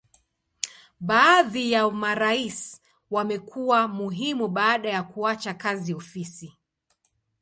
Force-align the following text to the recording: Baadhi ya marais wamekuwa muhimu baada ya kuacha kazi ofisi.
Baadhi 0.99 1.71
ya 1.71 1.89
marais 1.89 2.81
wamekuwa 3.11 3.87
muhimu 3.87 4.47
baada 4.47 4.89
ya 4.89 5.03
kuacha 5.03 5.53
kazi 5.53 5.93
ofisi. 5.93 6.57